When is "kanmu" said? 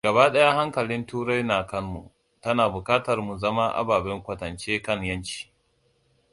1.67-2.11